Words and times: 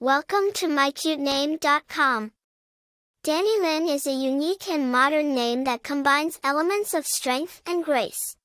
Welcome 0.00 0.52
to 0.54 0.68
mycutename.com. 0.68 2.30
Danilyn 3.24 3.92
is 3.92 4.06
a 4.06 4.12
unique 4.12 4.70
and 4.70 4.92
modern 4.92 5.34
name 5.34 5.64
that 5.64 5.82
combines 5.82 6.38
elements 6.44 6.94
of 6.94 7.04
strength 7.04 7.60
and 7.66 7.84
grace. 7.84 8.36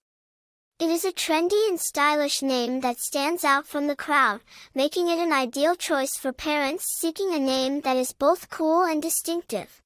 It 0.79 0.89
is 0.89 1.05
a 1.05 1.11
trendy 1.11 1.69
and 1.69 1.79
stylish 1.79 2.41
name 2.41 2.79
that 2.79 2.97
stands 2.97 3.43
out 3.43 3.67
from 3.67 3.85
the 3.85 3.95
crowd, 3.95 4.41
making 4.73 5.09
it 5.09 5.19
an 5.19 5.31
ideal 5.31 5.75
choice 5.75 6.17
for 6.17 6.33
parents 6.33 6.85
seeking 6.97 7.31
a 7.35 7.39
name 7.39 7.81
that 7.81 7.97
is 7.97 8.13
both 8.13 8.49
cool 8.49 8.81
and 8.81 8.99
distinctive. 8.99 9.83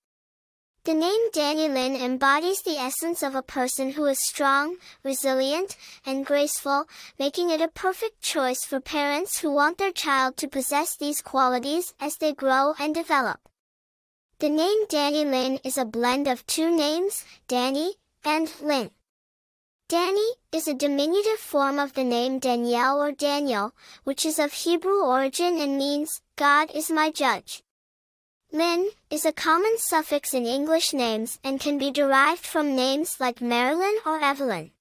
The 0.88 0.94
name 0.94 1.32
Danilyn 1.34 2.02
embodies 2.02 2.62
the 2.62 2.78
essence 2.78 3.22
of 3.22 3.36
a 3.36 3.42
person 3.42 3.92
who 3.92 4.06
is 4.06 4.26
strong, 4.26 4.78
resilient, 5.04 5.76
and 6.06 6.26
graceful, 6.26 6.86
making 7.20 7.50
it 7.50 7.60
a 7.60 7.68
perfect 7.68 8.22
choice 8.22 8.64
for 8.64 8.80
parents 8.80 9.40
who 9.40 9.52
want 9.52 9.80
their 9.80 9.92
child 9.92 10.38
to 10.38 10.48
possess 10.48 10.96
these 10.96 11.22
qualities 11.22 11.94
as 12.00 12.16
they 12.16 12.32
grow 12.32 12.74
and 12.80 12.96
develop. 12.96 13.50
The 14.40 14.48
name 14.48 14.88
Danilyn 14.88 15.60
is 15.66 15.78
a 15.78 15.84
blend 15.84 16.26
of 16.26 16.48
two 16.48 16.74
names, 16.74 17.26
Danny 17.50 17.96
and 18.24 18.50
Lin. 18.62 18.92
Danny 19.90 20.30
is 20.54 20.70
a 20.70 20.74
diminutive 20.74 21.40
form 21.40 21.80
of 21.80 21.96
the 21.96 22.06
name 22.06 22.40
Danielle 22.40 23.02
or 23.02 23.12
Daniel, 23.12 23.74
which 24.06 24.26
is 24.26 24.40
of 24.40 24.54
Hebrew 24.54 25.04
origin 25.04 25.60
and 25.60 25.78
means, 25.78 26.22
God 26.38 26.72
is 26.74 26.90
my 26.90 27.12
judge. 27.12 27.62
Lin 28.54 28.90
is 29.10 29.26
a 29.26 29.34
common 29.34 29.78
suffix 29.78 30.34
in 30.34 30.46
English 30.46 30.94
names 30.94 31.38
and 31.44 31.60
can 31.60 31.78
be 31.78 31.92
derived 31.92 32.46
from 32.46 32.78
names 32.78 33.18
like 33.20 33.42
Marilyn 33.42 33.98
or 34.06 34.22
Evelyn. 34.24 34.72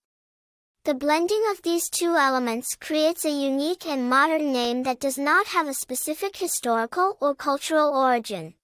The 0.84 0.94
blending 0.94 1.42
of 1.50 1.62
these 1.62 1.90
two 1.90 2.14
elements 2.14 2.76
creates 2.76 3.24
a 3.24 3.30
unique 3.30 3.84
and 3.84 4.08
modern 4.08 4.52
name 4.52 4.84
that 4.84 5.00
does 5.00 5.18
not 5.18 5.48
have 5.48 5.66
a 5.66 5.74
specific 5.74 6.36
historical 6.36 7.16
or 7.20 7.34
cultural 7.34 7.92
origin. 7.92 8.54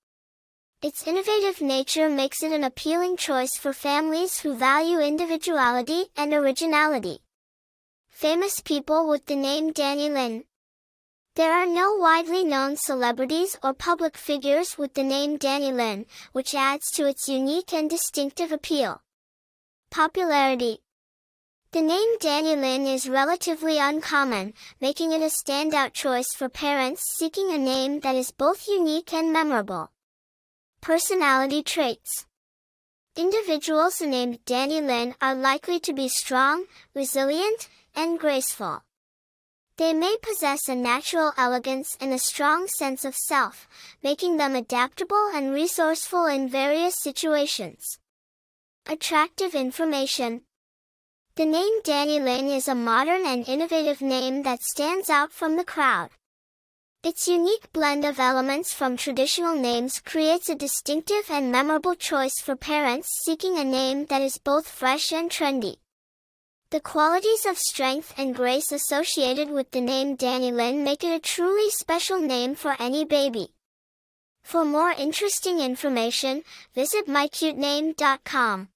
Its 0.83 1.05
innovative 1.05 1.61
nature 1.61 2.09
makes 2.09 2.45
it 2.45 2.53
an 2.53 2.63
appealing 2.63 3.17
choice 3.17 3.57
for 3.57 3.73
families 3.73 4.39
who 4.39 4.55
value 4.55 5.01
individuality 5.01 6.07
and 6.17 6.33
originality. 6.33 7.19
Famous 8.09 8.61
people 8.61 9.09
with 9.09 9.27
the 9.27 9.35
name 9.35 9.73
Danilyn 9.73 10.45
there 11.35 11.53
are 11.53 11.67
no 11.67 11.95
widely 11.95 12.45
known 12.45 12.77
celebrities 12.77 13.57
or 13.63 13.73
public 13.73 14.19
figures 14.19 14.77
with 14.77 14.93
the 14.93 15.03
name 15.03 15.39
Danilyn, 15.39 16.05
which 16.33 16.55
adds 16.55 16.91
to 16.91 17.07
its 17.07 17.27
unique 17.27 17.73
and 17.73 17.89
distinctive 17.89 18.53
appeal. 18.53 19.01
Popularity 19.91 20.83
The 21.71 21.81
name 21.81 22.19
Danilyn 22.19 22.87
is 22.87 23.09
relatively 23.09 23.79
uncommon, 23.79 24.53
making 24.79 25.13
it 25.13 25.23
a 25.23 25.31
standout 25.31 25.95
choice 25.95 26.35
for 26.35 26.51
parents 26.51 27.03
seeking 27.17 27.51
a 27.51 27.57
name 27.57 28.01
that 28.01 28.15
is 28.15 28.31
both 28.31 28.69
unique 28.69 29.15
and 29.15 29.33
memorable. 29.33 29.91
Personality 30.83 31.63
traits 31.63 32.27
Individuals 33.17 34.03
named 34.03 34.45
Danilyn 34.45 35.15
are 35.23 35.35
likely 35.35 35.81
to 35.81 35.95
be 35.95 36.09
strong, 36.09 36.67
resilient, 36.95 37.71
and 37.95 38.19
graceful. 38.19 38.83
They 39.79 39.95
may 39.95 40.17
possess 40.21 40.69
a 40.69 40.75
natural 40.75 41.33
elegance 41.39 41.97
and 42.01 42.13
a 42.13 42.19
strong 42.19 42.69
sense 42.69 43.05
of 43.05 43.17
self, 43.17 43.67
making 44.03 44.37
them 44.37 44.55
adaptable 44.55 45.31
and 45.35 45.53
resourceful 45.53 46.27
in 46.27 46.49
various 46.49 46.95
situations. 47.01 47.99
Attractive 48.87 49.55
information. 49.55 50.43
The 51.37 51.47
name 51.47 51.81
Danilyn 51.83 52.55
is 52.55 52.69
a 52.69 52.75
modern 52.75 53.25
and 53.25 53.49
innovative 53.49 54.03
name 54.03 54.43
that 54.43 54.63
stands 54.63 55.09
out 55.09 55.33
from 55.33 55.57
the 55.57 55.65
crowd. 55.65 56.11
Its 57.03 57.27
unique 57.27 57.73
blend 57.73 58.05
of 58.05 58.21
elements 58.21 58.73
from 58.73 58.97
traditional 58.97 59.57
names 59.57 60.01
creates 60.01 60.49
a 60.49 60.55
distinctive 60.55 61.31
and 61.31 61.51
memorable 61.51 61.95
choice 61.95 62.41
for 62.41 62.55
parents 62.55 63.09
seeking 63.25 63.59
a 63.59 63.65
name 63.65 64.07
that 64.07 64.23
is 64.23 64.39
both 64.39 64.69
fresh 64.69 65.11
and 65.11 65.31
trendy. 65.31 65.79
The 66.73 66.81
qualities 66.81 67.45
of 67.45 67.59
strength 67.59 68.15
and 68.17 68.35
grace 68.35 68.73
associated 68.73 69.51
with 69.51 69.71
the 69.73 69.83
name 69.83 70.17
Danilyn 70.17 70.83
make 70.83 71.05
it 71.05 71.15
a 71.15 71.21
truly 71.21 71.69
special 71.69 72.19
name 72.19 72.55
for 72.55 72.77
any 72.79 73.05
baby. 73.05 73.53
For 74.43 74.65
more 74.65 74.91
interesting 74.91 75.61
information, 75.61 76.45
visit 76.75 77.07
mycutename.com. 77.07 78.72